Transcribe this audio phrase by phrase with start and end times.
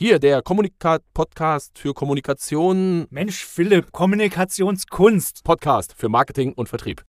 [0.00, 3.08] Hier der Kommunikat-Podcast für Kommunikation.
[3.10, 5.42] Mensch, Philipp, Kommunikationskunst.
[5.42, 7.02] Podcast für Marketing und Vertrieb.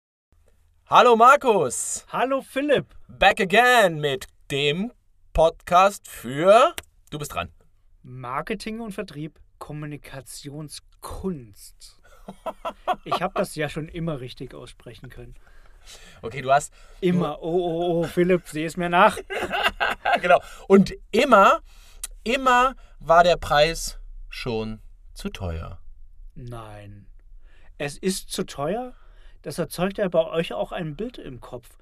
[0.89, 2.07] Hallo Markus.
[2.13, 2.87] Hallo Philipp.
[3.09, 4.93] Back again mit dem
[5.33, 6.77] Podcast für.
[7.11, 7.51] Du bist dran.
[8.05, 12.01] Marketing und Vertrieb, Kommunikationskunst.
[13.05, 15.35] Ich habe das ja schon immer richtig aussprechen können.
[16.23, 16.73] Okay, du hast.
[17.01, 17.43] Immer.
[17.43, 19.19] Oh, oh, oh, Philipp, sieh es mir nach.
[20.23, 20.41] genau.
[20.69, 21.63] Und immer,
[22.27, 24.81] immer war der Preis schon
[25.15, 25.79] zu teuer.
[26.35, 27.07] Nein.
[27.79, 28.95] Es ist zu teuer?
[29.43, 31.79] Das erzeugt ja bei euch auch ein Bild im Kopf.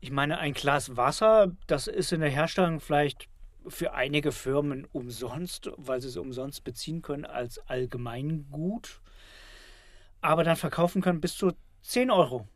[0.00, 3.28] Ich meine, ein Glas Wasser, das ist in der Herstellung vielleicht
[3.66, 9.02] für einige Firmen umsonst, weil sie es umsonst beziehen können als Allgemeingut.
[10.22, 12.48] Aber dann verkaufen können bis zu 10 Euro.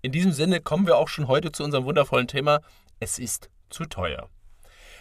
[0.00, 2.62] In diesem Sinne kommen wir auch schon heute zu unserem wundervollen Thema.
[2.98, 4.30] Es ist zu teuer.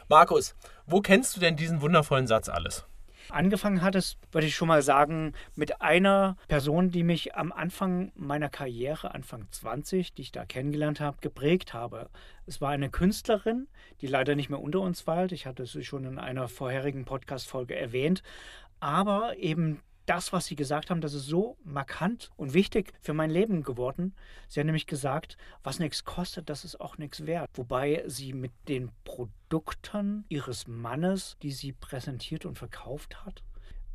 [0.10, 0.56] Markus,
[0.88, 2.84] wo kennst du denn diesen wundervollen Satz alles?
[3.30, 8.12] Angefangen hat es, würde ich schon mal sagen, mit einer Person, die mich am Anfang
[8.16, 12.10] meiner Karriere, Anfang 20, die ich da kennengelernt habe, geprägt habe.
[12.48, 13.68] Es war eine Künstlerin,
[14.02, 15.32] die leider nicht mehr unter uns weilt.
[15.32, 18.24] Ich hatte sie schon in einer vorherigen Podcast-Folge erwähnt.
[18.80, 23.30] Aber eben das, was Sie gesagt haben, das ist so markant und wichtig für mein
[23.30, 24.16] Leben geworden.
[24.48, 27.50] Sie haben nämlich gesagt, was nichts kostet, das ist auch nichts wert.
[27.54, 33.44] Wobei sie mit den Produkten ihres Mannes, die sie präsentiert und verkauft hat,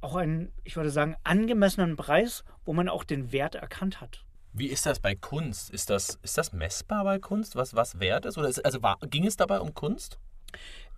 [0.01, 4.25] auch einen, ich würde sagen, angemessenen Preis, wo man auch den Wert erkannt hat.
[4.53, 5.70] Wie ist das bei Kunst?
[5.70, 8.39] Ist das, ist das messbar bei Kunst, was, was wert ist?
[8.39, 10.20] Oder ist, also war, ging es dabei um Kunst?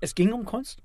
[0.01, 0.83] Es ging um Kunst.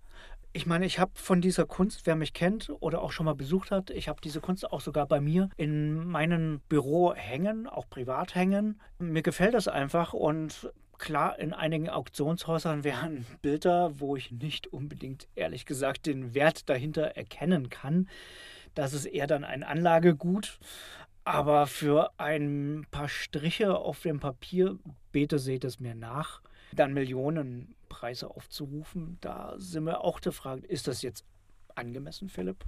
[0.53, 3.71] Ich meine, ich habe von dieser Kunst, wer mich kennt oder auch schon mal besucht
[3.71, 8.35] hat, ich habe diese Kunst auch sogar bei mir in meinem Büro hängen, auch privat
[8.35, 8.81] hängen.
[8.99, 15.29] Mir gefällt das einfach und klar, in einigen Auktionshäusern wären Bilder, wo ich nicht unbedingt,
[15.35, 18.09] ehrlich gesagt, den Wert dahinter erkennen kann.
[18.75, 20.59] Das ist eher dann ein Anlagegut.
[21.23, 24.79] Aber für ein paar Striche auf dem Papier,
[25.11, 26.41] bitte seht es mir nach,
[26.73, 31.25] dann Millionen Preise aufzurufen, da sind wir auch der Frage, ist das jetzt
[31.75, 32.63] angemessen, Philipp?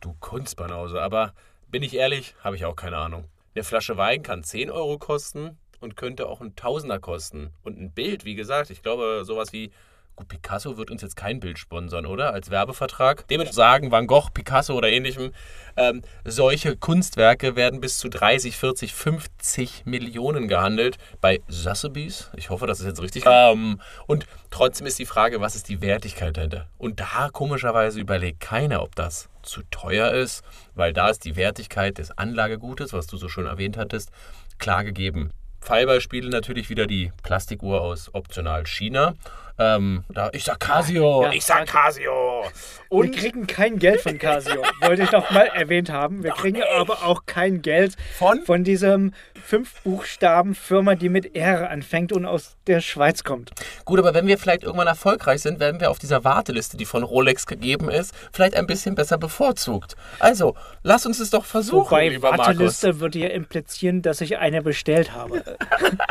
[0.00, 1.32] Du Kunstbanause, aber
[1.68, 3.24] bin ich ehrlich, habe ich auch keine Ahnung.
[3.54, 7.52] Eine Flasche Wein kann 10 Euro kosten und könnte auch ein Tausender kosten.
[7.62, 9.70] Und ein Bild, wie gesagt, ich glaube, sowas wie
[10.16, 12.32] Gut, Picasso wird uns jetzt kein Bild sponsern, oder?
[12.32, 13.26] Als Werbevertrag.
[13.26, 15.32] Dem sagen, Van Gogh, Picasso oder ähnlichem.
[15.76, 22.30] Ähm, solche Kunstwerke werden bis zu 30, 40, 50 Millionen gehandelt bei Sotheby's.
[22.36, 23.24] Ich hoffe, das ist jetzt richtig.
[23.26, 26.68] Ähm, und trotzdem ist die Frage, was ist die Wertigkeit dahinter?
[26.78, 30.44] Und da komischerweise überlegt keiner, ob das zu teuer ist,
[30.76, 34.10] weil da ist die Wertigkeit des Anlagegutes, was du so schon erwähnt hattest,
[34.58, 35.32] klar gegeben.
[35.64, 39.14] Fallbeispiele natürlich wieder die Plastikuhr aus optional China.
[39.58, 42.44] Ähm, da, ich sag Casio, ja, ich sag Casio.
[42.88, 46.22] Und wir kriegen kein Geld von Casio, wollte ich noch mal erwähnt haben.
[46.22, 49.12] Wir kriegen aber auch kein Geld von, von diesem
[49.44, 53.52] fünf Buchstaben Firma, die mit R anfängt und aus der Schweiz kommt.
[53.84, 57.02] Gut, aber wenn wir vielleicht irgendwann erfolgreich sind, werden wir auf dieser Warteliste, die von
[57.02, 59.96] Rolex gegeben ist, vielleicht ein bisschen besser bevorzugt.
[60.18, 63.00] Also, lass uns es doch versuchen, Wobei, lieber Warteliste Markus.
[63.00, 65.44] würde ja implizieren, dass ich eine bestellt habe.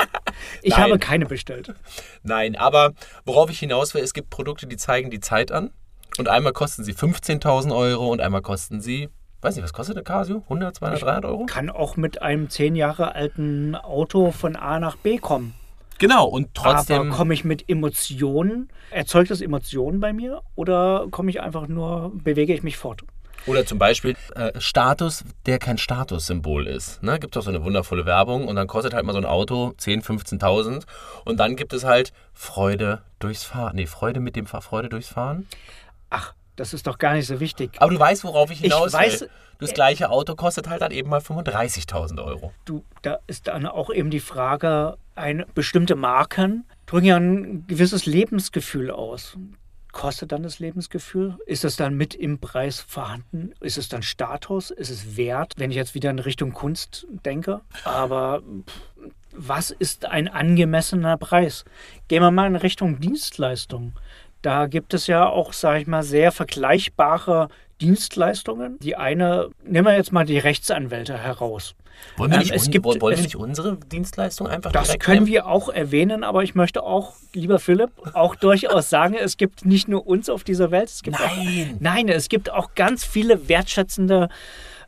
[0.62, 1.74] ich habe keine bestellt.
[2.22, 2.94] Nein, aber
[3.34, 5.72] worauf ich hinaus will, es gibt Produkte, die zeigen die Zeit an.
[6.18, 9.10] Und einmal kosten sie 15.000 Euro und einmal kosten sie
[9.44, 10.38] weiß nicht, was kostet eine Casio?
[10.44, 11.46] 100, 200, 300 Euro?
[11.46, 15.54] Kann auch mit einem zehn Jahre alten Auto von A nach B kommen.
[16.00, 17.02] Genau, und trotzdem.
[17.02, 18.70] Aber komme ich mit Emotionen?
[18.90, 20.42] Erzeugt das Emotionen bei mir?
[20.56, 23.04] Oder komme ich einfach nur, bewege ich mich fort?
[23.46, 27.04] Oder zum Beispiel äh, Status, der kein Statussymbol ist.
[27.04, 27.20] Ne?
[27.20, 29.74] Gibt es auch so eine wundervolle Werbung und dann kostet halt mal so ein Auto
[29.80, 30.84] 10.000, 15.000
[31.26, 33.76] und dann gibt es halt Freude durchs Fahren.
[33.76, 35.48] Nee, Freude mit dem Fahr Freude durchs Fahren.
[36.10, 37.72] Ach, das ist doch gar nicht so wichtig.
[37.80, 39.30] Aber du weißt, worauf ich hinaus ich weiß, will.
[39.60, 42.52] Das gleiche Auto kostet halt dann eben mal 35.000 Euro.
[42.66, 48.06] Du, da ist dann auch eben die Frage, eine bestimmte Marken drücken ja ein gewisses
[48.06, 49.38] Lebensgefühl aus.
[49.94, 51.38] Kostet dann das Lebensgefühl?
[51.46, 53.54] Ist es dann mit im Preis vorhanden?
[53.62, 54.72] Ist es dann Status?
[54.72, 57.62] Ist es wert, wenn ich jetzt wieder in Richtung Kunst denke?
[57.86, 58.42] Aber
[59.32, 61.64] was ist ein angemessener Preis?
[62.08, 63.94] Gehen wir mal in Richtung Dienstleistung.
[64.42, 67.48] Da gibt es ja auch, sage ich mal, sehr vergleichbare
[67.84, 68.80] Dienstleistungen.
[68.80, 71.76] Die eine, nehmen wir jetzt mal die Rechtsanwälte heraus.
[72.18, 75.28] Wollen wir nicht, ähm, es gibt, wollen wir nicht unsere Dienstleistung einfach Das können nehmen?
[75.28, 79.88] wir auch erwähnen, aber ich möchte auch, lieber Philipp, auch durchaus sagen, es gibt nicht
[79.88, 80.90] nur uns auf dieser Welt.
[80.90, 81.76] Es gibt nein.
[81.76, 84.30] Auch, nein, es gibt auch ganz viele wertschätzende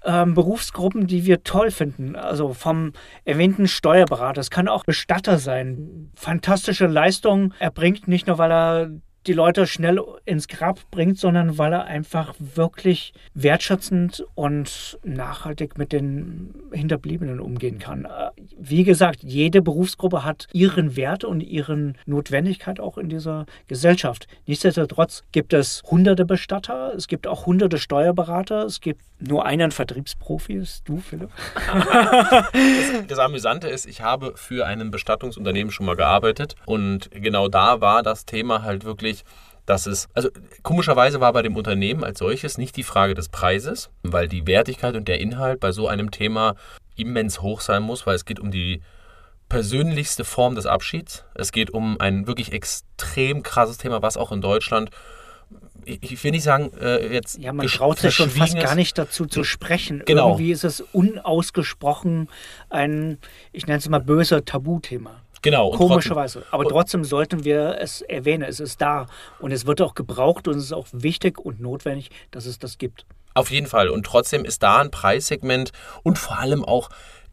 [0.05, 2.15] ähm, Berufsgruppen, die wir toll finden.
[2.15, 2.93] Also vom
[3.23, 6.11] erwähnten Steuerberater, es kann auch Bestatter sein.
[6.15, 8.89] Fantastische Leistungen erbringt, nicht nur weil er
[9.27, 15.91] die Leute schnell ins Grab bringt, sondern weil er einfach wirklich wertschätzend und nachhaltig mit
[15.91, 18.05] den Hinterbliebenen umgehen kann.
[18.05, 24.27] Äh, wie gesagt, jede Berufsgruppe hat ihren Wert und ihren Notwendigkeit auch in dieser Gesellschaft.
[24.45, 30.53] Nichtsdestotrotz gibt es hunderte Bestatter, es gibt auch hunderte Steuerberater, es gibt nur einen Vertriebsprofi,
[30.53, 31.29] ist du, Philipp.
[31.55, 37.81] das, das Amüsante ist, ich habe für ein Bestattungsunternehmen schon mal gearbeitet und genau da
[37.81, 39.14] war das Thema halt wirklich
[39.65, 40.29] dass es, also
[40.61, 44.95] komischerweise war bei dem Unternehmen als solches nicht die Frage des Preises, weil die Wertigkeit
[44.95, 46.55] und der Inhalt bei so einem Thema
[46.95, 48.81] immens hoch sein muss, weil es geht um die
[49.49, 51.23] persönlichste Form des Abschieds.
[51.33, 54.91] Es geht um ein wirklich extrem krasses Thema, was auch in Deutschland
[55.85, 57.37] ich will nicht sagen, äh, jetzt.
[57.37, 60.01] Ja, man traut sich schon fast gar nicht dazu zu sprechen.
[60.05, 60.29] Genau.
[60.29, 62.29] Irgendwie ist es unausgesprochen
[62.69, 63.19] ein,
[63.51, 65.21] ich nenne es mal böser Tabuthema.
[65.41, 65.71] Genau.
[65.71, 66.43] Komischerweise.
[66.51, 68.43] Aber trotzdem sollten wir es erwähnen.
[68.43, 69.07] Es ist da
[69.39, 72.77] und es wird auch gebraucht und es ist auch wichtig und notwendig, dass es das
[72.77, 73.05] gibt.
[73.33, 73.89] Auf jeden Fall.
[73.89, 75.71] Und trotzdem ist da ein Preissegment
[76.03, 76.89] und vor allem auch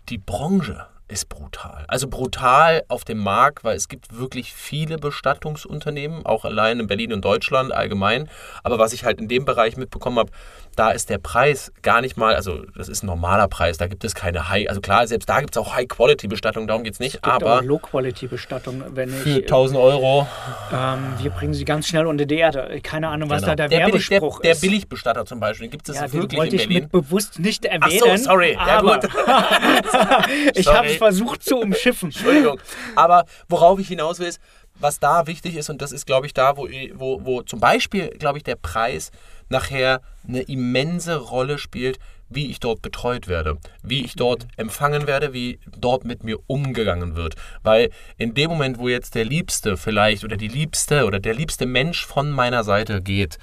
[0.09, 1.85] die Branche ist brutal.
[1.89, 7.13] Also brutal auf dem Markt, weil es gibt wirklich viele Bestattungsunternehmen, auch allein in Berlin
[7.13, 8.29] und Deutschland allgemein.
[8.63, 10.33] Aber was ich halt in dem Bereich mitbekommen habe,
[10.77, 14.05] da ist der Preis gar nicht mal, also das ist ein normaler Preis, da gibt
[14.05, 17.17] es keine High, also klar, selbst da gibt es auch High-Quality-Bestattung, darum geht es nicht,
[17.17, 17.63] es gibt aber...
[17.63, 19.23] Low-Quality-Bestattung, wenn ich...
[19.23, 20.27] Für 1000 Euro.
[20.73, 22.81] Ähm, wir bringen sie ganz schnell unter die Erde.
[22.83, 23.53] Keine Ahnung, was genau.
[23.53, 24.63] da der, der Werbespruch Billig, der, ist.
[24.63, 26.77] Der Billigbestatter zum Beispiel, gibt es ja, wirklich wollte in Berlin?
[26.77, 28.03] ich mit bewusst nicht erwähnen.
[28.05, 28.57] Ach so, sorry.
[28.59, 29.01] Aber
[30.55, 32.11] ich habe es versucht zu umschiffen.
[32.11, 32.61] Entschuldigung.
[32.95, 34.41] Aber worauf ich hinaus will, ist,
[34.75, 38.09] was da wichtig ist, und das ist, glaube ich, da, wo, wo, wo zum Beispiel,
[38.11, 39.11] glaube ich, der Preis
[39.49, 45.35] nachher eine immense Rolle spielt, wie ich dort betreut werde, wie ich dort empfangen werde,
[45.35, 47.35] wie dort mit mir umgegangen wird.
[47.63, 51.67] Weil in dem Moment, wo jetzt der Liebste vielleicht oder die Liebste oder der liebste
[51.67, 53.39] Mensch von meiner Seite geht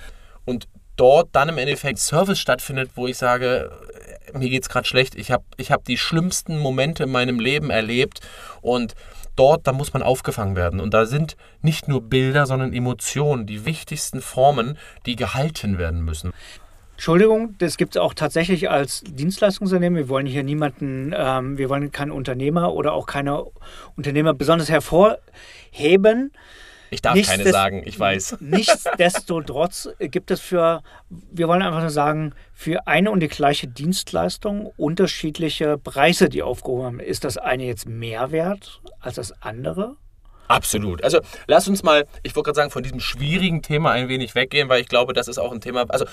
[0.45, 3.71] und dort dann im Endeffekt Service stattfindet, wo ich sage,
[4.33, 7.69] mir geht es gerade schlecht, ich habe ich hab die schlimmsten Momente in meinem Leben
[7.69, 8.21] erlebt
[8.61, 8.95] und
[9.35, 10.79] dort, da muss man aufgefangen werden.
[10.79, 16.31] Und da sind nicht nur Bilder, sondern Emotionen, die wichtigsten Formen, die gehalten werden müssen.
[16.93, 19.97] Entschuldigung, das gibt es auch tatsächlich als Dienstleistungsunternehmen.
[19.97, 23.45] Wir wollen hier niemanden, ähm, wir wollen keinen Unternehmer oder auch keine
[23.95, 26.33] Unternehmer besonders hervorheben.
[26.91, 28.37] Ich darf Nichts keine sagen, ich weiß.
[28.39, 34.71] Nichtsdestotrotz gibt es für, wir wollen einfach nur sagen, für eine und die gleiche Dienstleistung
[34.77, 36.99] unterschiedliche Preise, die aufgehoben haben.
[36.99, 39.95] Ist das eine jetzt mehr wert als das andere?
[40.47, 41.03] Absolut.
[41.03, 44.67] Also lass uns mal, ich wollte gerade sagen, von diesem schwierigen Thema ein wenig weggehen,
[44.67, 46.05] weil ich glaube, das ist auch ein Thema, also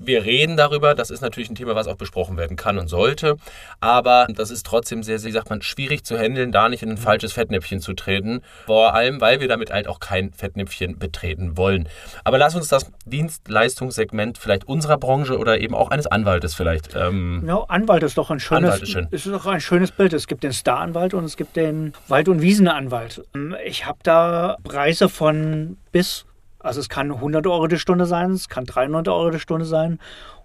[0.00, 3.36] wir reden darüber, das ist natürlich ein Thema, was auch besprochen werden kann und sollte,
[3.80, 6.96] aber das ist trotzdem sehr, sehr, sagt man, schwierig zu handeln, da nicht in ein
[6.96, 11.88] falsches Fettnäpfchen zu treten, vor allem, weil wir damit halt auch kein Fettnäpfchen betreten wollen.
[12.24, 16.96] Aber lass uns das Dienstleistungssegment vielleicht unserer Branche oder eben auch eines Anwaltes vielleicht.
[16.96, 19.08] Ähm ja, Anwalt ist doch ein schönes, ist, schön.
[19.10, 20.12] ist doch ein schönes Bild.
[20.12, 23.22] Es gibt den Staranwalt und es gibt den Wald- und Wiesenanwalt.
[23.64, 26.24] Ich habe da Preise von bis
[26.60, 29.98] also es kann 100 Euro die Stunde sein, es kann 300 Euro die Stunde sein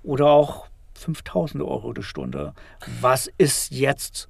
[0.04, 2.54] oder auch 5000 Euro die Stunde.
[3.02, 4.30] Was ist jetzt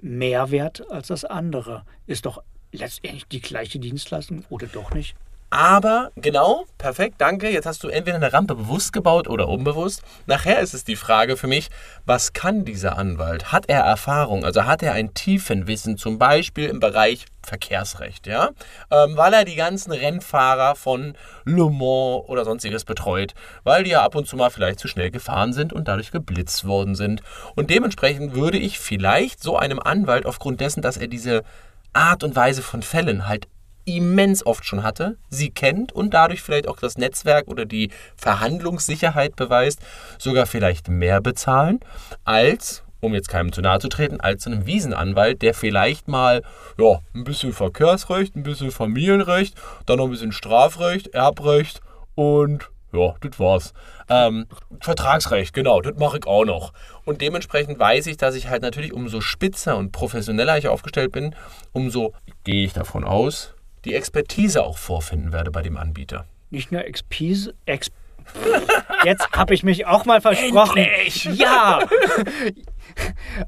[0.00, 1.84] mehr wert als das andere?
[2.06, 2.42] Ist doch
[2.72, 5.16] letztendlich die gleiche Dienstleistung oder doch nicht?
[5.48, 7.48] Aber genau, perfekt, danke.
[7.48, 10.02] Jetzt hast du entweder eine Rampe bewusst gebaut oder unbewusst.
[10.26, 11.68] Nachher ist es die Frage für mich,
[12.04, 13.52] was kann dieser Anwalt?
[13.52, 14.44] Hat er Erfahrung?
[14.44, 18.50] Also hat er ein Tiefenwissen, zum Beispiel im Bereich Verkehrsrecht, ja?
[18.90, 24.02] Ähm, weil er die ganzen Rennfahrer von Le Mans oder sonstiges betreut, weil die ja
[24.02, 27.22] ab und zu mal vielleicht zu schnell gefahren sind und dadurch geblitzt worden sind.
[27.54, 31.44] Und dementsprechend würde ich vielleicht so einem Anwalt aufgrund dessen, dass er diese
[31.92, 33.46] Art und Weise von Fällen halt
[33.86, 39.36] immens oft schon hatte, sie kennt und dadurch vielleicht auch das Netzwerk oder die Verhandlungssicherheit
[39.36, 39.80] beweist,
[40.18, 41.80] sogar vielleicht mehr bezahlen
[42.24, 46.42] als, um jetzt keinem zu nahe zu treten, als einem Wiesenanwalt, der vielleicht mal
[46.78, 49.54] ja, ein bisschen Verkehrsrecht, ein bisschen Familienrecht,
[49.86, 51.80] dann noch ein bisschen Strafrecht, Erbrecht
[52.14, 53.72] und ja, das war's.
[54.08, 54.46] Ähm,
[54.80, 56.72] Vertragsrecht, genau, das mache ich auch noch.
[57.04, 61.34] Und dementsprechend weiß ich, dass ich halt natürlich umso spitzer und professioneller ich aufgestellt bin,
[61.72, 62.14] umso
[62.44, 63.55] gehe ich davon aus,
[63.86, 66.26] die Expertise auch vorfinden werde bei dem Anbieter.
[66.50, 67.90] Nicht nur Expertise, Ex
[69.04, 70.78] Jetzt habe ich mich auch mal versprochen.
[70.78, 71.24] Endlich!
[71.36, 71.80] Ja!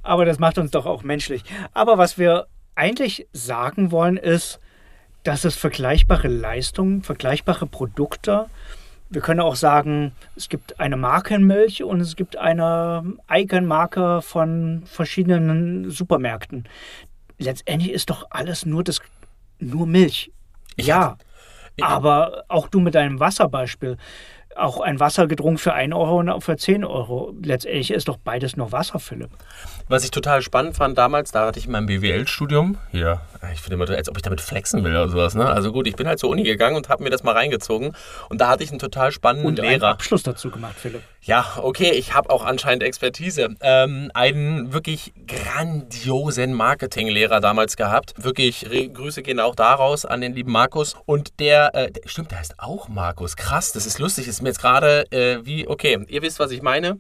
[0.03, 1.43] Aber das macht uns doch auch menschlich.
[1.73, 4.61] Aber was wir eigentlich sagen wollen, ist,
[5.25, 8.47] dass es vergleichbare Leistungen, vergleichbare Produkte,
[9.11, 15.91] wir können auch sagen, es gibt eine Markenmilch und es gibt eine Eigenmarke von verschiedenen
[15.91, 16.69] Supermärkten.
[17.39, 19.01] Letztendlich ist doch alles nur das
[19.59, 20.33] nur Milch.
[20.77, 21.17] Ich ja.
[21.81, 23.97] Aber auch du mit deinem Wasserbeispiel,
[24.59, 27.35] auch ein Wasser getrunken für 1 Euro und für 10 Euro.
[27.43, 29.31] Letztendlich ist doch beides nur Wasser, Philipp.
[29.89, 33.21] Was ich total spannend fand damals, da hatte ich in meinem BWL-Studium, hier,
[33.55, 35.35] ich finde immer, als ob ich damit flexen will oder sowas.
[35.35, 35.47] Ne?
[35.47, 37.95] Also gut, ich bin halt zur Uni gegangen und habe mir das mal reingezogen.
[38.29, 39.89] Und da hatte ich einen total spannenden Und einen Lehrer.
[39.89, 41.03] Abschluss dazu gemacht, Philipp.
[41.23, 43.49] Ja, okay, ich habe auch anscheinend Expertise.
[43.61, 48.15] Ähm, einen wirklich grandiosen Marketinglehrer damals gehabt.
[48.17, 50.97] Wirklich, Grüße gehen auch daraus an den lieben Markus.
[51.07, 53.37] Und der, äh, der stimmt, der heißt auch Markus.
[53.37, 54.27] Krass, das ist lustig.
[54.27, 56.99] Das ist mir jetzt gerade äh, wie, okay, ihr wisst, was ich meine.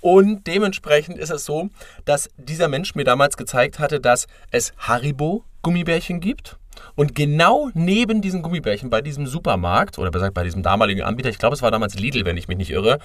[0.00, 1.68] Und dementsprechend ist es so,
[2.04, 6.56] dass dieser Mensch mir damals gezeigt hatte, dass es Haribo-Gummibärchen gibt.
[6.94, 11.30] Und genau neben diesen Gummibärchen bei diesem Supermarkt, oder besser gesagt bei diesem damaligen Anbieter,
[11.30, 12.98] ich glaube, es war damals Lidl, wenn ich mich nicht irre,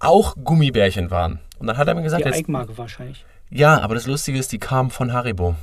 [0.00, 1.38] auch Gummibärchen waren.
[1.58, 3.24] Und dann hat er mir gesagt, Die jetzt, Eigenmarke wahrscheinlich.
[3.50, 5.54] ja, aber das Lustige ist, die kamen von Haribo.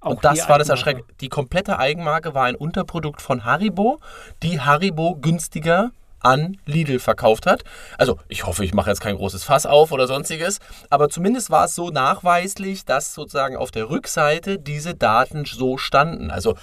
[0.00, 0.68] Auch Und das war das.
[0.68, 1.06] Erschreckende.
[1.20, 4.00] Die komplette Eigenmarke war ein Unterprodukt von Haribo,
[4.42, 5.92] die Haribo günstiger
[6.24, 7.64] an Lidl verkauft hat.
[7.98, 10.58] Also ich hoffe, ich mache jetzt kein großes Fass auf oder sonstiges,
[10.90, 16.30] aber zumindest war es so nachweislich, dass sozusagen auf der Rückseite diese Daten so standen.
[16.30, 16.54] Also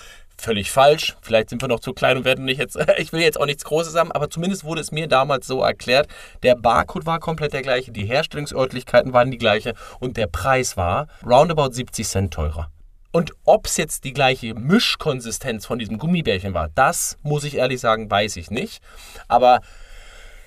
[0.42, 1.16] völlig falsch.
[1.22, 3.64] Vielleicht sind wir noch zu klein und werden nicht jetzt, ich will jetzt auch nichts
[3.64, 6.08] Großes haben, aber zumindest wurde es mir damals so erklärt,
[6.44, 11.08] der Barcode war komplett der gleiche, die Herstellungsörtlichkeiten waren die gleiche und der Preis war
[11.26, 12.70] roundabout 70 Cent teurer.
[13.12, 17.82] Und ob es jetzt die gleiche Mischkonsistenz von diesem Gummibärchen war, das muss ich ehrlich
[17.82, 18.82] sagen, weiß ich nicht.
[19.28, 19.62] Aber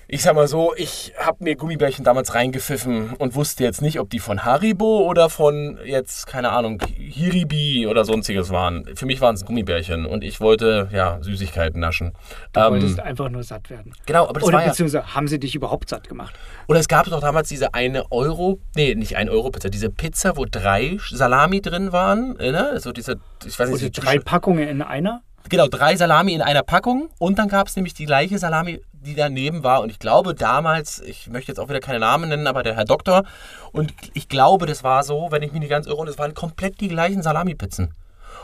[0.07, 4.09] ich sag mal so, ich habe mir Gummibärchen damals reingepfiffen und wusste jetzt nicht, ob
[4.09, 8.85] die von Haribo oder von jetzt, keine Ahnung, Hiribi oder sonstiges waren.
[8.95, 12.13] Für mich waren es Gummibärchen und ich wollte, ja, Süßigkeiten naschen.
[12.53, 13.93] Du Ähm, wolltest einfach nur satt werden.
[14.05, 16.35] genau, aber das Oder war ja, beziehungsweise haben sie dich überhaupt satt gemacht?
[16.67, 20.37] oder es gab doch damals diese eine Euro, nee, nicht ein Euro Pizza, diese Pizza,
[20.37, 22.79] wo drei Salami drin waren, ne?
[22.79, 25.21] So diese, ich weiß nicht, Oder drei Packungen in einer?
[25.49, 29.15] Genau, drei Salami in einer Packung und dann gab es nämlich die gleiche Salami, die
[29.15, 29.81] daneben war.
[29.81, 32.85] Und ich glaube damals, ich möchte jetzt auch wieder keine Namen nennen, aber der Herr
[32.85, 33.23] Doktor.
[33.71, 36.33] Und ich glaube, das war so, wenn ich mich nicht ganz irre, und es waren
[36.33, 37.93] komplett die gleichen Salamipizzen.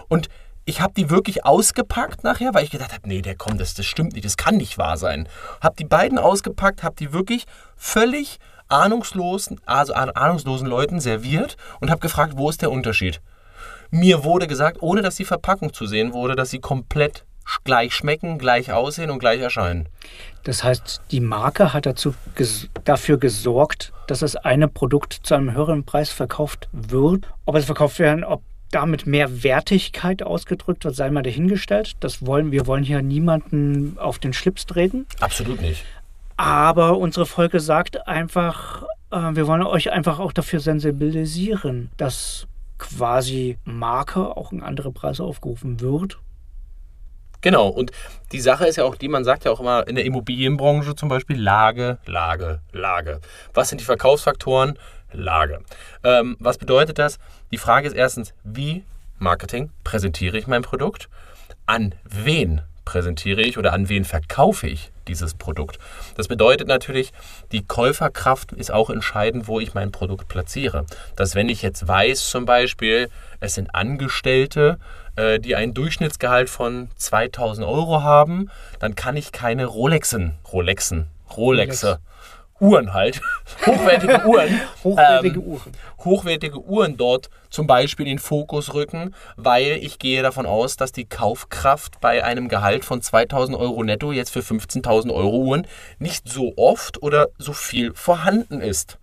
[0.07, 0.29] Und
[0.63, 3.85] ich habe die wirklich ausgepackt nachher, weil ich gedacht habe, nee, der kommt, das, das
[3.85, 5.27] stimmt nicht, das kann nicht wahr sein.
[5.59, 8.37] Habe die beiden ausgepackt, habe die wirklich völlig
[8.67, 13.21] ahnungslosen, also ahn- ahnungslosen Leuten serviert und habe gefragt, wo ist der Unterschied?
[13.89, 17.25] Mir wurde gesagt, ohne dass die Verpackung zu sehen wurde, dass sie komplett
[17.63, 19.89] gleich schmecken, gleich aussehen und gleich erscheinen.
[20.43, 25.53] Das heißt, die Marke hat dazu ges dafür gesorgt, dass das eine Produkt zu einem
[25.53, 27.27] höheren Preis verkauft wird.
[27.45, 31.95] Ob es verkauft werden, ob damit mehr Wertigkeit ausgedrückt wird, sei mal dahingestellt.
[31.99, 35.05] Das wollen, wir wollen hier niemanden auf den Schlips treten.
[35.19, 35.83] Absolut nicht.
[36.37, 42.47] Aber unsere Folge sagt einfach, äh, wir wollen euch einfach auch dafür sensibilisieren, dass
[42.79, 46.17] quasi Marke auch in andere Preise aufgerufen wird.
[47.41, 47.91] Genau, und
[48.31, 51.09] die Sache ist ja auch die, man sagt ja auch immer in der Immobilienbranche zum
[51.09, 53.19] Beispiel Lage, Lage, Lage.
[53.53, 54.77] Was sind die Verkaufsfaktoren?
[55.13, 55.59] Lage.
[56.03, 57.19] Ähm, was bedeutet das?
[57.51, 58.83] Die Frage ist erstens, wie
[59.19, 61.09] Marketing präsentiere ich mein Produkt?
[61.65, 65.79] An wen präsentiere ich oder an wen verkaufe ich dieses Produkt?
[66.15, 67.11] Das bedeutet natürlich,
[67.51, 70.85] die Käuferkraft ist auch entscheidend, wo ich mein Produkt platziere.
[71.15, 74.79] Dass wenn ich jetzt weiß zum Beispiel, es sind Angestellte,
[75.15, 78.49] äh, die ein Durchschnittsgehalt von 2000 Euro haben,
[78.79, 81.99] dann kann ich keine Rolexen, Rolexen, Rolexe,
[82.59, 83.21] Uhren halt,
[83.65, 85.71] hochwertige Uhren, Hochwertige ähm, Uhren.
[86.05, 90.91] hochwertige Uhren dort zum Beispiel in den Fokus rücken, weil ich gehe davon aus, dass
[90.91, 96.29] die Kaufkraft bei einem Gehalt von 2000 Euro netto jetzt für 15.000 Euro Uhren nicht
[96.29, 98.99] so oft oder so viel vorhanden ist.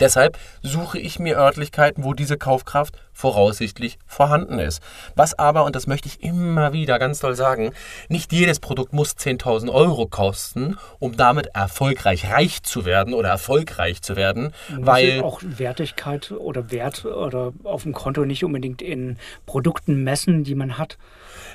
[0.00, 4.82] Deshalb suche ich mir Örtlichkeiten, wo diese Kaufkraft voraussichtlich vorhanden ist.
[5.14, 7.72] Was aber, und das möchte ich immer wieder ganz doll sagen,
[8.08, 14.02] nicht jedes Produkt muss 10.000 Euro kosten, um damit erfolgreich reich zu werden oder erfolgreich
[14.02, 19.16] zu werden, Muss weil auch Wertigkeit oder Wert oder auf dem Konto nicht unbedingt in
[19.46, 20.98] Produkten messen, die man hat.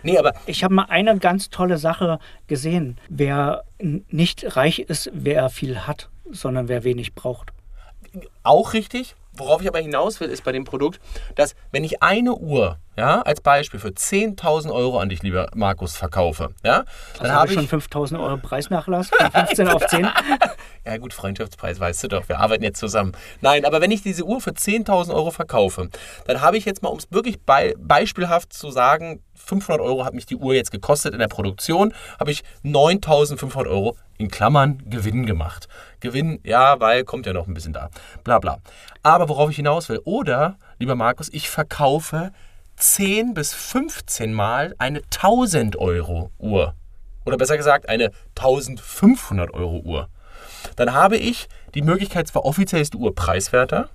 [0.02, 2.18] nee, aber Ich habe mal eine ganz tolle Sache
[2.48, 2.98] gesehen.
[3.08, 7.52] Wer nicht reich ist, wer viel hat, sondern wer wenig braucht.
[8.44, 9.16] Auch richtig.
[9.34, 11.00] Worauf ich aber hinaus will, ist bei dem Produkt,
[11.36, 15.96] dass wenn ich eine Uhr, ja, als Beispiel für 10.000 Euro an dich, lieber Markus,
[15.96, 16.84] verkaufe, ja,
[17.18, 20.10] dann Also habe ich schon 5000 Euro Preisnachlass von 15 auf 10.
[20.84, 23.12] Ja gut, Freundschaftspreis, weißt du doch, wir arbeiten jetzt zusammen.
[23.42, 25.90] Nein, aber wenn ich diese Uhr für 10.000 Euro verkaufe,
[26.26, 30.16] dann habe ich jetzt mal, um es wirklich bei, beispielhaft zu sagen, 500 Euro hat
[30.16, 35.28] mich die Uhr jetzt gekostet in der Produktion, habe ich 9.500 Euro in Klammern Gewinn
[35.28, 35.68] gemacht.
[36.00, 37.92] Gewinn, ja, weil kommt ja noch ein bisschen da,
[38.24, 38.58] bla bla.
[39.04, 42.32] Aber worauf ich hinaus will, oder, lieber Markus, ich verkaufe
[42.78, 46.74] 10 bis 15 Mal eine 1000 Euro Uhr.
[47.24, 50.10] Oder besser gesagt, eine 1500 Euro Uhr.
[50.76, 53.90] Dann habe ich die Möglichkeit, zwar offiziell ist die Uhr preiswerter,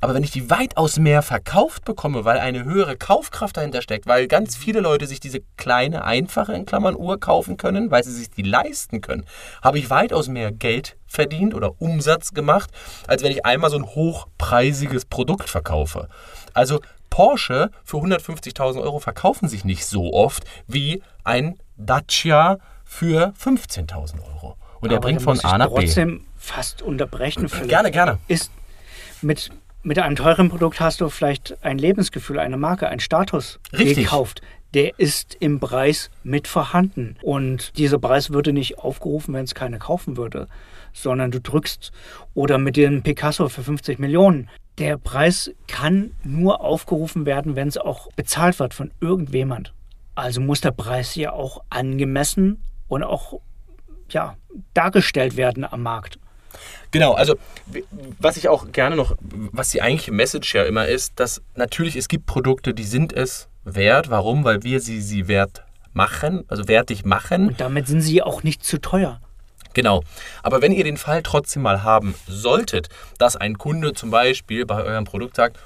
[0.00, 4.28] aber wenn ich die weitaus mehr verkauft bekomme, weil eine höhere Kaufkraft dahinter steckt, weil
[4.28, 8.30] ganz viele Leute sich diese kleine, einfache, in Klammern, Uhr kaufen können, weil sie sich
[8.30, 9.24] die leisten können,
[9.62, 12.70] habe ich weitaus mehr Geld verdient oder Umsatz gemacht,
[13.06, 16.08] als wenn ich einmal so ein hochpreisiges Produkt verkaufe.
[16.54, 24.22] Also Porsche für 150.000 Euro verkaufen sich nicht so oft wie ein Dacia für 15.000
[24.22, 24.56] Euro.
[24.80, 25.74] Und er Aber bringt von A nach B.
[25.74, 27.48] trotzdem fast unterbrechen.
[27.48, 27.68] Philipp.
[27.68, 28.18] Gerne, gerne.
[28.28, 28.50] Ist
[29.22, 29.50] mit,
[29.82, 34.04] mit einem teuren Produkt hast du vielleicht ein Lebensgefühl, eine Marke, einen Status Richtig.
[34.04, 34.40] gekauft.
[34.72, 37.16] Der ist im Preis mit vorhanden.
[37.22, 40.46] Und dieser Preis würde nicht aufgerufen, wenn es keiner kaufen würde,
[40.92, 41.92] sondern du drückst
[42.34, 44.48] oder mit dem Picasso für 50 Millionen.
[44.78, 49.74] Der Preis kann nur aufgerufen werden, wenn es auch bezahlt wird von irgendjemand.
[50.14, 53.40] Also muss der Preis ja auch angemessen und auch
[54.12, 54.36] ja,
[54.74, 56.18] dargestellt werden am Markt.
[56.90, 57.36] Genau, also
[58.18, 62.08] was ich auch gerne noch, was die eigentliche Message ja immer ist, dass natürlich es
[62.08, 64.10] gibt Produkte, die sind es wert.
[64.10, 64.44] Warum?
[64.44, 65.62] Weil wir sie, sie wert
[65.92, 67.48] machen, also wertig machen.
[67.48, 69.20] Und damit sind sie auch nicht zu teuer.
[69.72, 70.02] Genau.
[70.42, 72.88] Aber wenn ihr den Fall trotzdem mal haben solltet,
[73.18, 75.58] dass ein Kunde zum Beispiel bei eurem Produkt sagt,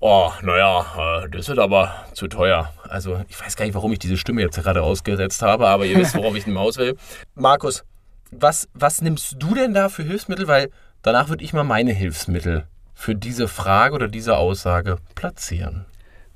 [0.00, 2.72] oh, naja, äh, das ist aber zu teuer.
[2.88, 5.98] Also ich weiß gar nicht, warum ich diese Stimme jetzt gerade ausgesetzt habe, aber ihr
[5.98, 6.96] wisst, worauf ich hinaus will.
[7.34, 7.84] Markus,
[8.30, 10.48] was, was nimmst du denn da für Hilfsmittel?
[10.48, 10.70] Weil
[11.02, 15.84] danach würde ich mal meine Hilfsmittel für diese Frage oder diese Aussage platzieren.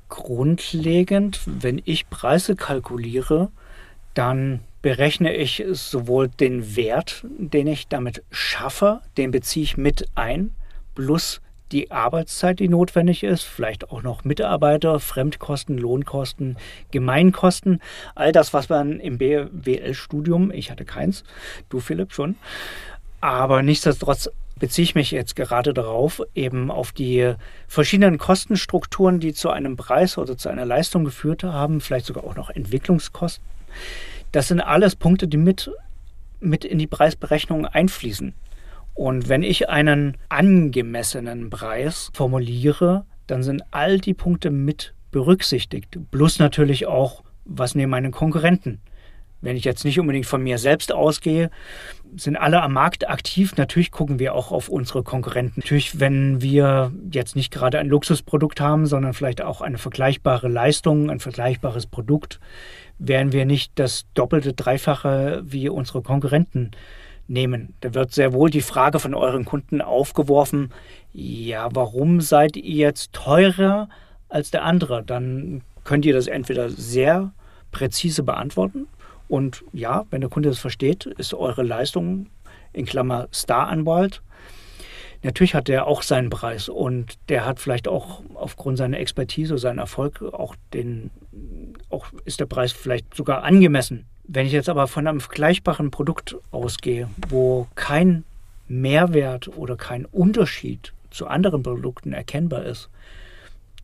[0.08, 3.50] Grundlegend, wenn ich Preise kalkuliere,
[4.14, 10.50] dann berechne ich sowohl den Wert, den ich damit schaffe, den beziehe ich mit ein,
[10.94, 11.40] plus
[11.72, 16.56] die Arbeitszeit, die notwendig ist, vielleicht auch noch Mitarbeiter, Fremdkosten, Lohnkosten,
[16.90, 17.80] Gemeinkosten,
[18.14, 21.24] all das, was man im BWL-Studium, ich hatte keins,
[21.68, 22.36] du Philipp schon,
[23.20, 27.34] aber nichtsdestotrotz beziehe ich mich jetzt gerade darauf, eben auf die
[27.66, 32.36] verschiedenen Kostenstrukturen, die zu einem Preis oder zu einer Leistung geführt haben, vielleicht sogar auch
[32.36, 33.44] noch Entwicklungskosten.
[34.32, 35.70] Das sind alles Punkte, die mit,
[36.40, 38.34] mit in die Preisberechnung einfließen.
[39.00, 45.98] Und wenn ich einen angemessenen Preis formuliere, dann sind all die Punkte mit berücksichtigt.
[46.10, 48.78] Plus natürlich auch, was nehmen meine Konkurrenten.
[49.40, 51.50] Wenn ich jetzt nicht unbedingt von mir selbst ausgehe,
[52.14, 53.56] sind alle am Markt aktiv.
[53.56, 55.60] Natürlich gucken wir auch auf unsere Konkurrenten.
[55.60, 61.08] Natürlich, wenn wir jetzt nicht gerade ein Luxusprodukt haben, sondern vielleicht auch eine vergleichbare Leistung,
[61.08, 62.38] ein vergleichbares Produkt,
[62.98, 66.72] werden wir nicht das doppelte, dreifache wie unsere Konkurrenten
[67.30, 67.74] nehmen.
[67.80, 70.72] Da wird sehr wohl die Frage von euren Kunden aufgeworfen,
[71.12, 73.88] ja, warum seid ihr jetzt teurer
[74.28, 75.02] als der andere?
[75.02, 77.32] Dann könnt ihr das entweder sehr
[77.72, 78.86] präzise beantworten
[79.28, 82.26] und ja, wenn der Kunde das versteht, ist eure Leistung
[82.72, 84.22] in Klammer Star-Anwalt.
[85.22, 89.78] Natürlich hat der auch seinen Preis und der hat vielleicht auch aufgrund seiner Expertise, seinen
[89.78, 91.10] Erfolg auch den,
[91.90, 94.06] auch ist der Preis vielleicht sogar angemessen.
[94.32, 98.22] Wenn ich jetzt aber von einem vergleichbaren Produkt ausgehe, wo kein
[98.68, 102.90] Mehrwert oder kein Unterschied zu anderen Produkten erkennbar ist,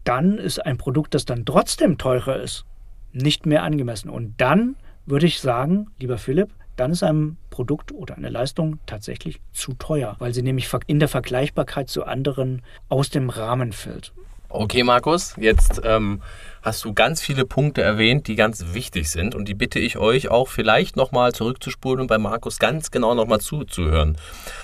[0.05, 2.65] dann ist ein Produkt, das dann trotzdem teurer ist,
[3.13, 4.09] nicht mehr angemessen.
[4.09, 9.41] Und dann würde ich sagen, lieber Philipp, dann ist ein Produkt oder eine Leistung tatsächlich
[9.53, 14.13] zu teuer, weil sie nämlich in der Vergleichbarkeit zu anderen aus dem Rahmen fällt.
[14.49, 16.23] Okay, Markus, jetzt ähm,
[16.63, 20.29] hast du ganz viele Punkte erwähnt, die ganz wichtig sind und die bitte ich euch
[20.29, 24.17] auch vielleicht nochmal zurückzuspulen und bei Markus ganz genau nochmal zuzuhören.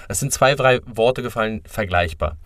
[0.09, 2.37] Es sind zwei, drei Worte gefallen, vergleichbar.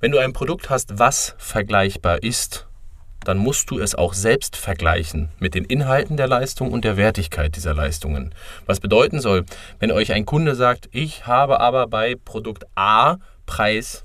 [0.00, 2.66] Wenn du ein Produkt hast, was vergleichbar ist,
[3.24, 7.56] dann musst du es auch selbst vergleichen mit den Inhalten der Leistung und der Wertigkeit
[7.56, 8.34] dieser Leistungen.
[8.66, 9.46] Was bedeuten soll,
[9.78, 13.16] wenn euch ein Kunde sagt, ich habe aber bei Produkt A
[13.46, 14.03] Preis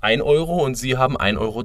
[0.00, 1.64] 1 Euro und Sie haben 1,20 Euro,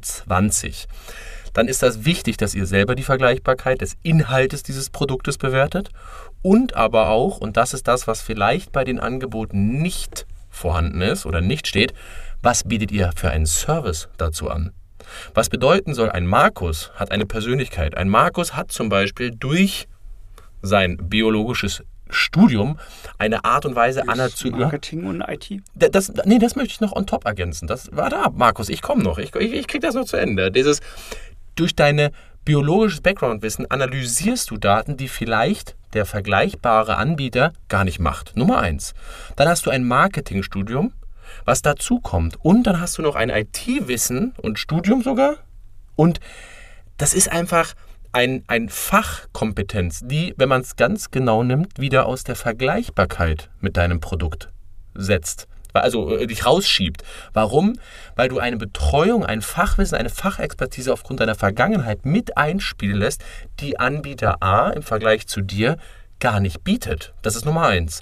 [1.53, 5.89] dann ist das wichtig, dass ihr selber die Vergleichbarkeit des Inhaltes dieses Produktes bewertet
[6.41, 11.25] und aber auch, und das ist das, was vielleicht bei den Angeboten nicht vorhanden ist
[11.25, 11.93] oder nicht steht,
[12.41, 14.71] was bietet ihr für einen Service dazu an?
[15.33, 17.95] Was bedeuten soll, ein Markus hat eine Persönlichkeit.
[17.95, 19.87] Ein Markus hat zum Beispiel durch
[20.61, 22.79] sein biologisches Studium
[23.17, 24.59] eine Art und Weise anerzogen.
[24.59, 25.61] Marketing und IT.
[25.73, 27.67] Das, nee, das möchte ich noch on top ergänzen.
[27.67, 29.17] Das war da, Markus, ich komme noch.
[29.17, 30.51] Ich, ich, ich kriege das noch zu Ende.
[30.51, 30.81] Dieses,
[31.55, 32.11] durch deine
[32.43, 38.35] biologisches Background-Wissen analysierst du Daten, die vielleicht der vergleichbare Anbieter gar nicht macht.
[38.37, 38.93] Nummer eins.
[39.35, 40.93] Dann hast du ein Marketingstudium,
[41.43, 42.37] was dazu kommt.
[42.43, 45.37] Und dann hast du noch ein IT-Wissen und Studium sogar.
[45.95, 46.19] Und
[46.97, 47.73] das ist einfach
[48.15, 53.75] ein, ein Fachkompetenz, die, wenn man es ganz genau nimmt, wieder aus der Vergleichbarkeit mit
[53.75, 54.49] deinem Produkt
[54.93, 55.49] setzt.
[55.73, 57.03] Also äh, dich rausschiebt.
[57.33, 57.77] Warum?
[58.15, 63.21] Weil du eine Betreuung, ein Fachwissen, eine Fachexpertise aufgrund deiner Vergangenheit mit einspielen lässt,
[63.59, 65.75] die Anbieter A im Vergleich zu dir
[66.21, 67.13] gar nicht bietet.
[67.21, 68.01] Das ist Nummer eins.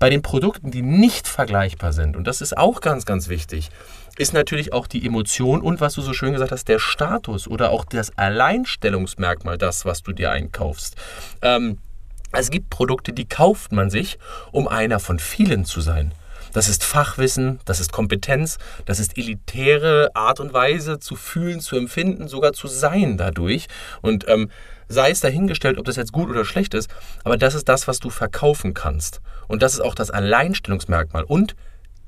[0.00, 3.70] Bei den Produkten, die nicht vergleichbar sind, und das ist auch ganz, ganz wichtig,
[4.18, 7.70] ist natürlich auch die Emotion und was du so schön gesagt hast, der Status oder
[7.70, 10.96] auch das Alleinstellungsmerkmal, das, was du dir einkaufst.
[11.40, 11.78] Ähm,
[12.32, 14.18] es gibt Produkte, die kauft man sich,
[14.52, 16.12] um einer von vielen zu sein.
[16.52, 21.76] Das ist Fachwissen, das ist Kompetenz, das ist elitäre Art und Weise zu fühlen, zu
[21.76, 23.68] empfinden, sogar zu sein dadurch.
[24.02, 24.50] Und ähm,
[24.88, 26.90] sei es dahingestellt, ob das jetzt gut oder schlecht ist,
[27.24, 29.22] aber das ist das, was du verkaufen kannst.
[29.48, 31.24] Und das ist auch das Alleinstellungsmerkmal.
[31.24, 31.54] Und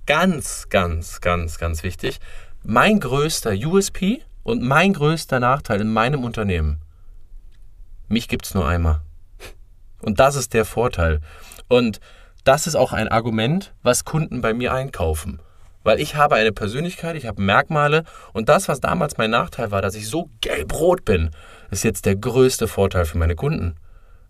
[0.06, 2.18] ganz, ganz, ganz, ganz wichtig,
[2.62, 6.80] mein größter USP und mein größter Nachteil in meinem Unternehmen.
[8.08, 9.00] Mich gibt es nur einmal.
[10.00, 11.20] Und das ist der Vorteil.
[11.68, 12.00] Und
[12.44, 15.40] das ist auch ein Argument, was Kunden bei mir einkaufen.
[15.82, 19.82] Weil ich habe eine Persönlichkeit, ich habe Merkmale und das, was damals mein Nachteil war,
[19.82, 21.30] dass ich so gelb-rot bin,
[21.70, 23.76] ist jetzt der größte Vorteil für meine Kunden.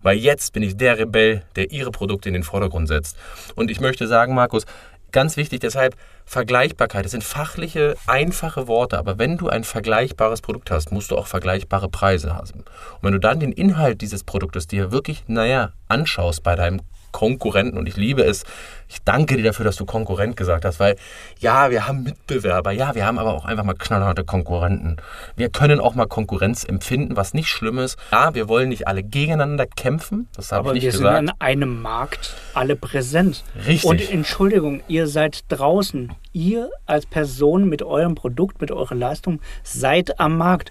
[0.01, 3.17] Weil jetzt bin ich der Rebell, der ihre Produkte in den Vordergrund setzt.
[3.55, 4.65] Und ich möchte sagen, Markus,
[5.15, 7.05] Ganz wichtig deshalb Vergleichbarkeit.
[7.05, 11.25] Das sind fachliche, einfache Worte, aber wenn du ein vergleichbares Produkt hast, musst du auch
[11.25, 12.59] vergleichbare Preise haben.
[12.59, 16.81] Und wenn du dann den Inhalt dieses Produktes dir wirklich, naja, anschaust bei deinem
[17.15, 18.43] Konkurrenten und ich liebe es.
[18.89, 20.97] Ich danke dir dafür, dass du Konkurrent gesagt hast, weil
[21.39, 24.97] ja, wir haben Mitbewerber, ja, wir haben aber auch einfach mal knallharte Konkurrenten.
[25.37, 27.97] Wir können auch mal Konkurrenz empfinden, was nicht schlimm ist.
[28.11, 31.17] Ja, wir wollen nicht alle gegeneinander kämpfen, das habe ich nicht wir gesagt.
[31.17, 33.45] sind an einem Markt alle präsent.
[33.65, 33.85] Richtig.
[33.85, 36.11] Und Entschuldigung, ihr seid draußen.
[36.33, 40.69] Ihr als Person mit eurem Produkt, mit eurer Leistung seid am Markt.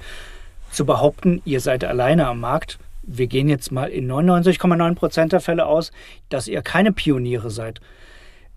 [0.71, 5.41] Zu behaupten, ihr seid alleine am Markt, wir gehen jetzt mal in 99,9 Prozent der
[5.41, 5.93] Fälle aus,
[6.29, 7.81] dass ihr keine Pioniere seid.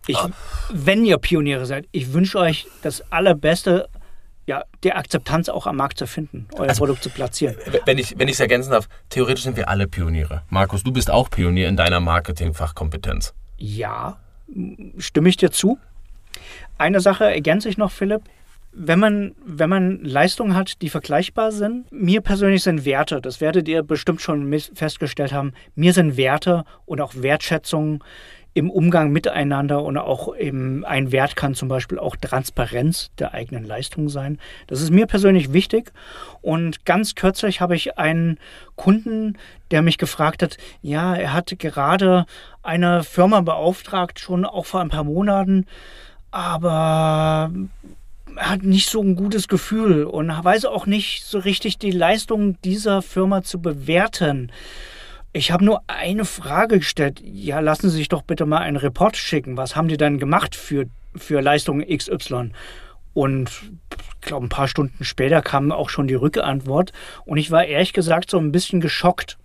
[0.08, 0.30] Ich, oh.
[0.72, 3.90] Wenn ihr Pioniere seid, ich wünsche euch das Allerbeste,
[4.46, 7.56] ja, der Akzeptanz auch am Markt zu finden, euer also, Produkt zu platzieren.
[7.86, 10.44] Wenn ich es ergänzen darf, theoretisch sind wir alle Pioniere.
[10.50, 13.34] Markus, du bist auch Pionier in deiner Marketingfachkompetenz.
[13.58, 14.18] Ja,
[14.98, 15.78] stimme ich dir zu.
[16.78, 18.22] Eine Sache ergänze ich noch, Philipp
[18.80, 23.68] wenn man, wenn man Leistungen hat, die vergleichbar sind, mir persönlich sind Werte, das werdet
[23.68, 28.04] ihr bestimmt schon festgestellt haben, mir sind Werte und auch Wertschätzung
[28.54, 33.64] im Umgang miteinander und auch eben ein Wert kann zum Beispiel auch Transparenz der eigenen
[33.64, 34.40] Leistung sein.
[34.68, 35.92] Das ist mir persönlich wichtig.
[36.42, 38.40] Und ganz kürzlich habe ich einen
[38.76, 39.38] Kunden,
[39.70, 42.26] der mich gefragt hat, ja, er hatte gerade
[42.64, 45.66] eine Firma beauftragt, schon auch vor ein paar Monaten,
[46.32, 47.52] aber
[48.36, 53.02] hat nicht so ein gutes Gefühl und weiß auch nicht so richtig die Leistung dieser
[53.02, 54.52] Firma zu bewerten.
[55.34, 57.22] Ich habe nur eine Frage gestellt.
[57.24, 59.58] Ja, lassen Sie sich doch bitte mal einen Report schicken.
[59.58, 60.86] Was haben die dann gemacht für,
[61.16, 62.52] für Leistung XY?
[63.14, 63.50] Und
[64.22, 66.92] ich glaube, ein paar Stunden später kam auch schon die Rückantwort.
[67.26, 69.38] Und ich war ehrlich gesagt so ein bisschen geschockt.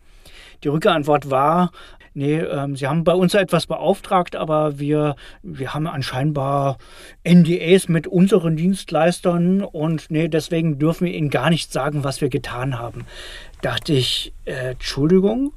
[0.65, 1.73] Die Rückantwort war,
[2.15, 6.39] nee, ähm, Sie haben bei uns etwas beauftragt, aber wir, wir haben anscheinend
[7.25, 12.29] NDAs mit unseren Dienstleistern und nee, deswegen dürfen wir Ihnen gar nicht sagen, was wir
[12.29, 13.07] getan haben.
[13.61, 15.53] Dachte ich, äh, Entschuldigung,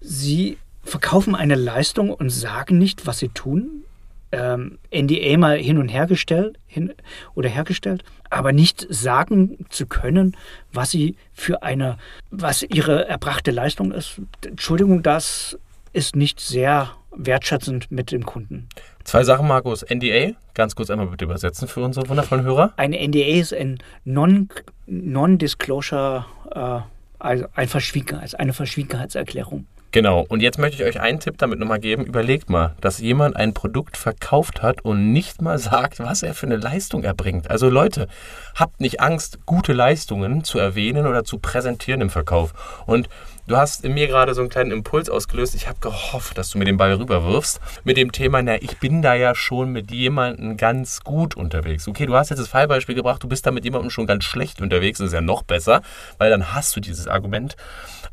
[0.00, 3.84] Sie verkaufen eine Leistung und sagen nicht, was Sie tun?
[4.32, 6.92] Ähm, NDA mal hin und her gestellt hin
[7.34, 10.36] oder hergestellt, aber nicht sagen zu können,
[10.72, 11.98] was sie für eine,
[12.30, 14.20] was ihre erbrachte Leistung ist.
[14.44, 15.56] Entschuldigung, das
[15.94, 18.68] ist nicht sehr wertschätzend mit dem Kunden.
[19.04, 19.82] Zwei Sachen, Markus.
[19.88, 22.72] NDA, ganz kurz einmal bitte übersetzen für unsere wundervollen Hörer.
[22.76, 26.80] Eine NDA ist ein Non-Disclosure, äh,
[27.18, 29.66] also ein Verschwiegenheits, eine Verschwiegenheitserklärung.
[29.94, 32.04] Genau, und jetzt möchte ich euch einen Tipp damit nochmal geben.
[32.04, 36.46] Überlegt mal, dass jemand ein Produkt verkauft hat und nicht mal sagt, was er für
[36.46, 37.48] eine Leistung erbringt.
[37.48, 38.08] Also Leute,
[38.56, 42.54] habt nicht Angst, gute Leistungen zu erwähnen oder zu präsentieren im Verkauf.
[42.86, 43.08] Und
[43.46, 45.54] Du hast in mir gerade so einen kleinen Impuls ausgelöst.
[45.54, 47.60] Ich habe gehofft, dass du mir den Ball rüberwirfst.
[47.84, 51.86] Mit dem Thema, na, ich bin da ja schon mit jemandem ganz gut unterwegs.
[51.86, 54.62] Okay, du hast jetzt das Fallbeispiel gebracht, du bist da mit jemandem schon ganz schlecht
[54.62, 54.98] unterwegs.
[54.98, 55.82] Das ist ja noch besser,
[56.16, 57.54] weil dann hast du dieses Argument.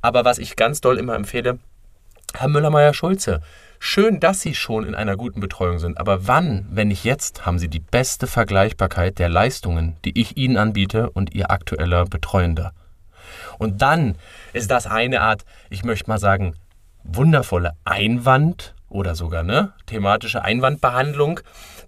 [0.01, 1.59] Aber was ich ganz doll immer empfehle,
[2.33, 3.39] Herr Müller-Meyer-Schulze,
[3.79, 5.97] schön, dass Sie schon in einer guten Betreuung sind.
[5.97, 10.57] Aber wann, wenn nicht jetzt, haben Sie die beste Vergleichbarkeit der Leistungen, die ich Ihnen
[10.57, 12.73] anbiete und Ihr aktueller Betreuender?
[13.57, 14.15] Und dann
[14.53, 16.55] ist das eine Art, ich möchte mal sagen,
[17.03, 21.39] wundervolle Einwand oder sogar ne, thematische Einwandbehandlung,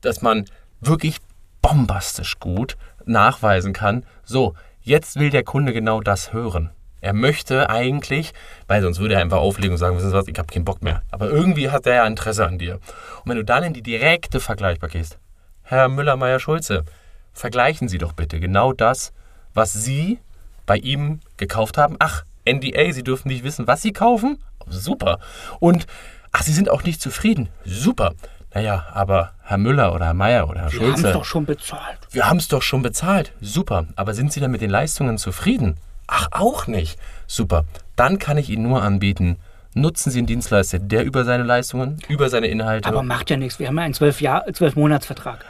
[0.02, 0.46] dass man
[0.82, 1.18] wirklich
[1.62, 6.72] bombastisch gut nachweisen kann, so, jetzt will der Kunde genau das hören.
[7.02, 8.34] Er möchte eigentlich,
[8.68, 10.82] weil sonst würde er einfach auflegen und sagen, wissen Sie was, ich habe keinen Bock
[10.82, 11.02] mehr.
[11.12, 12.76] Aber irgendwie hat er ja Interesse an dir.
[12.76, 15.18] Und wenn du dann in die direkte Vergleichbar gehst,
[15.64, 16.86] Herr Müller-Meyer-Schulze,
[17.34, 19.12] vergleichen Sie doch bitte genau das,
[19.54, 20.20] was Sie
[20.66, 21.96] bei ihm gekauft haben.
[22.00, 24.38] Ach, NDA, Sie dürfen nicht wissen, was Sie kaufen?
[24.68, 25.20] Super.
[25.60, 25.88] Und,
[26.32, 27.50] ach, Sie sind auch nicht zufrieden?
[27.66, 28.14] Super.
[28.54, 31.08] Naja, aber Herr Müller oder Herr Meier oder Herr Wir haben Schulze.
[31.08, 31.98] es doch schon bezahlt.
[32.12, 33.32] Wir haben es doch schon bezahlt.
[33.42, 33.88] Super.
[33.96, 35.78] Aber sind Sie dann mit den Leistungen zufrieden?
[36.08, 37.00] Ach, auch nicht.
[37.28, 37.66] Super.
[37.96, 39.38] Dann kann ich Ihnen nur anbieten,
[39.74, 42.88] nutzen Sie einen Dienstleister, der über seine Leistungen, über seine Inhalte.
[42.88, 43.58] Aber macht ja nichts.
[43.58, 45.44] Wir haben ja einen zwölf, Jahr, zwölf Monatsvertrag.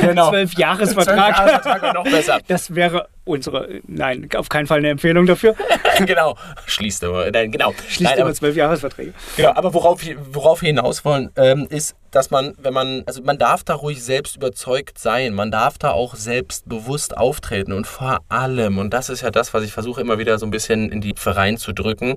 [0.00, 0.30] Genau.
[0.30, 1.94] Zwölf Jahresvertrag.
[1.94, 2.40] Noch besser.
[2.48, 5.54] Das wäre unsere, nein, auf keinen Fall eine Empfehlung dafür.
[6.06, 6.36] genau.
[6.66, 7.30] Schließt aber.
[7.30, 7.72] Nein, genau.
[7.88, 9.14] Schließt Nein, aber, zwölf Jahresverträge.
[9.36, 9.52] genau.
[9.54, 13.64] Aber worauf, worauf wir hinaus wollen, ähm, ist, dass man, wenn man, also man darf
[13.64, 15.32] da ruhig selbst überzeugt sein.
[15.34, 19.64] Man darf da auch selbstbewusst auftreten und vor allem, und das ist ja das, was
[19.64, 22.16] ich versuche immer wieder so ein bisschen in die Verein zu drücken,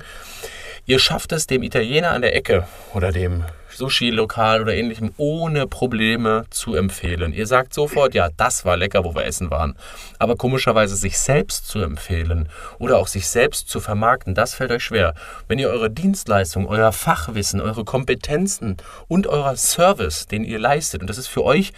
[0.89, 3.43] Ihr schafft es dem Italiener an der Ecke oder dem
[3.75, 7.33] Sushi-Lokal oder ähnlichem ohne Probleme zu empfehlen.
[7.33, 9.75] Ihr sagt sofort, ja, das war lecker, wo wir essen waren.
[10.17, 12.47] Aber komischerweise sich selbst zu empfehlen
[12.79, 15.13] oder auch sich selbst zu vermarkten, das fällt euch schwer.
[15.49, 18.77] Wenn ihr eure Dienstleistung, euer Fachwissen, eure Kompetenzen
[19.09, 21.73] und euer Service, den ihr leistet, und das ist für euch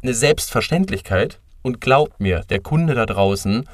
[0.00, 3.68] eine Selbstverständlichkeit, und glaubt mir, der Kunde da draußen,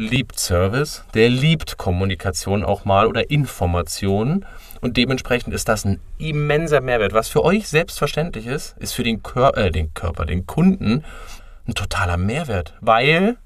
[0.00, 4.46] liebt Service, der liebt Kommunikation auch mal oder Information
[4.80, 7.12] und dementsprechend ist das ein immenser Mehrwert.
[7.12, 11.04] Was für euch selbstverständlich ist, ist für den, Kör äh, den Körper, den Kunden
[11.68, 13.36] ein totaler Mehrwert, weil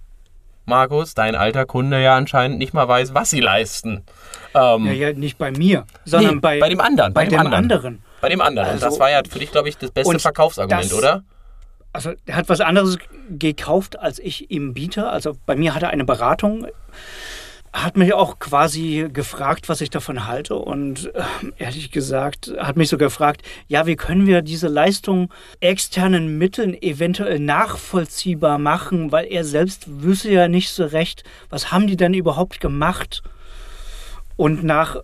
[0.66, 4.02] Markus, dein alter Kunde ja anscheinend nicht mal weiß, was sie leisten.
[4.54, 7.30] Ähm, Ja, ja, nicht bei mir, sondern nee, bei, bei dem anderen, Bei, bei dem
[7.32, 7.54] dem anderen.
[7.72, 8.02] anderen.
[8.20, 8.68] bei dem anderen.
[8.68, 11.22] und Also- das war ja für dich, glaube ich, das beste Und Verkaufsargument, das- oder?
[11.94, 12.98] Also er hat was anderes
[13.30, 15.08] gekauft, als ich ihm biete.
[15.08, 16.66] Also bei mir hat er eine Beratung,
[17.72, 20.56] hat mich auch quasi gefragt, was ich davon halte.
[20.56, 21.22] Und äh,
[21.56, 27.38] ehrlich gesagt, hat mich so gefragt, ja, wie können wir diese Leistung externen Mitteln eventuell
[27.38, 32.60] nachvollziehbar machen, weil er selbst wüsste ja nicht so recht, was haben die denn überhaupt
[32.60, 33.22] gemacht?
[34.34, 34.96] Und nach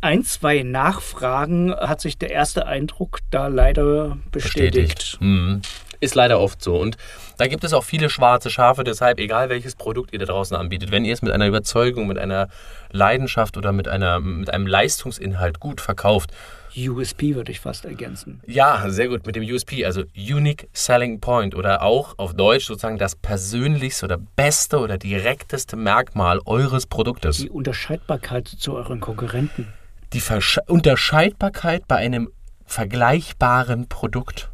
[0.00, 5.18] ein, zwei Nachfragen hat sich der erste Eindruck da leider bestätigt.
[5.20, 5.62] Hm.
[6.00, 6.76] Ist leider oft so.
[6.76, 6.96] Und
[7.38, 8.84] da gibt es auch viele schwarze Schafe.
[8.84, 12.18] Deshalb, egal welches Produkt ihr da draußen anbietet, wenn ihr es mit einer Überzeugung, mit
[12.18, 12.48] einer
[12.90, 16.32] Leidenschaft oder mit, einer, mit einem Leistungsinhalt gut verkauft,
[16.76, 18.40] USP würde ich fast ergänzen.
[18.46, 22.98] ja, sehr gut, mit dem USP, also Unique Selling Point oder auch auf Deutsch sozusagen
[22.98, 27.38] das persönlichste oder beste oder direkteste Merkmal eures Produktes.
[27.38, 29.72] Die Unterscheidbarkeit zu euren Konkurrenten.
[30.12, 32.30] Die Versche Unterscheidbarkeit bei einem
[32.64, 34.50] vergleichbaren Produkt.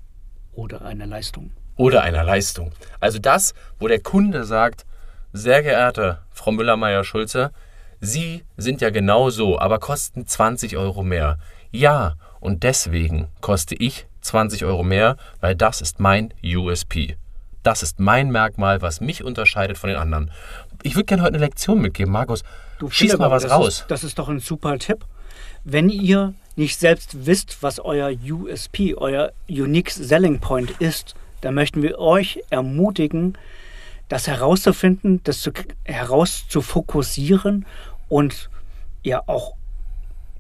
[0.55, 1.51] Oder eine Leistung.
[1.77, 2.71] oder einer Leistung.
[3.01, 4.87] Also das, wo der Kunde sagt,
[5.33, 7.51] sehr geehrte Frau Müller-Meyer-Schulze,
[8.01, 11.38] Sie sind ja genau so, aber kosten 20 Euro mehr.
[11.71, 17.17] Ja, und deswegen koste ich 20 Euro mehr, weil das ist mein USP.
[17.62, 20.31] Das ist mein Merkmal, was mich unterscheidet von den anderen.
[20.83, 22.43] Ich würde gerne heute eine Lektion mitgeben, Markus.
[22.79, 23.69] Du, Schieß mal was das raus.
[23.69, 25.07] Ist, das ist doch ein super Tipp.
[25.64, 31.83] Wenn ihr nicht selbst wisst, was euer USP, euer Unique Selling Point ist, dann möchten
[31.83, 33.37] wir euch ermutigen,
[34.09, 35.51] das herauszufinden, das zu,
[35.85, 37.67] herauszufokussieren
[38.09, 38.51] und
[39.03, 39.55] ja auch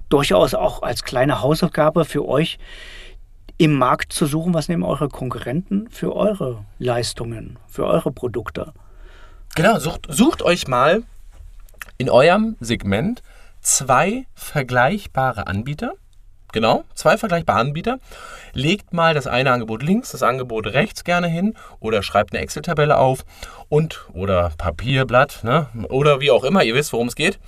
[0.08, 2.58] durchaus auch als kleine Hausaufgabe für euch
[3.56, 8.72] im Markt zu suchen, was nehmen eure Konkurrenten für eure Leistungen, für eure Produkte.
[9.54, 11.04] Genau, sucht, sucht euch mal
[11.98, 13.22] in eurem Segment
[13.60, 15.94] zwei vergleichbare Anbieter.
[16.54, 17.98] Genau, zwei vergleichbare Anbieter.
[18.52, 22.96] Legt mal das eine Angebot links, das Angebot rechts gerne hin oder schreibt eine Excel-Tabelle
[22.96, 23.24] auf
[23.68, 25.66] und oder Papierblatt, ne?
[25.88, 27.40] Oder wie auch immer, ihr wisst, worum es geht.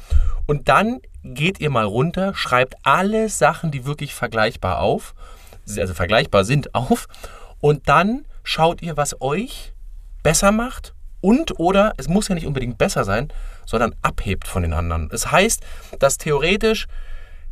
[0.46, 5.14] Und dann geht ihr mal runter, schreibt alle Sachen, die wirklich vergleichbar auf,
[5.78, 7.06] also vergleichbar sind, auf.
[7.60, 9.72] Und dann schaut ihr, was euch
[10.24, 13.32] besser macht und oder es muss ja nicht unbedingt besser sein,
[13.66, 15.08] sondern abhebt von den anderen.
[15.12, 15.62] Es heißt,
[16.00, 16.88] dass theoretisch,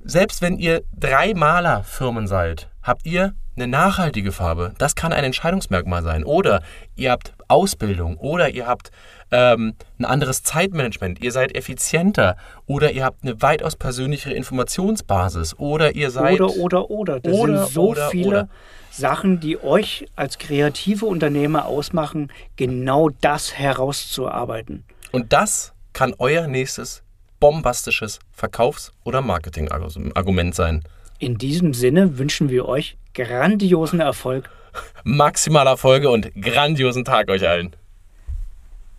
[0.05, 4.75] selbst wenn ihr drei Malerfirmen seid, habt ihr eine nachhaltige Farbe.
[4.79, 6.25] Das kann ein Entscheidungsmerkmal sein.
[6.25, 6.63] Oder
[6.97, 8.91] ihr habt Ausbildung oder ihr habt
[9.31, 11.23] ähm, ein anderes Zeitmanagement.
[11.23, 12.37] Ihr seid effizienter
[12.67, 17.21] oder ihr habt eine weitaus persönlichere Informationsbasis oder ihr seid Oder, oder, oder.
[17.21, 18.49] Das Oder, sind so oder, viele oder.
[18.91, 24.85] Sachen, die euch als kreative Unternehmer ausmachen, genau das herauszuarbeiten.
[25.13, 27.04] Und das kann euer nächstes
[27.41, 30.83] bombastisches Verkaufs- oder Marketingargument sein.
[31.19, 34.51] In diesem Sinne wünschen wir euch grandiosen Erfolg.
[35.05, 37.75] Maximaler Erfolge und grandiosen Tag euch allen.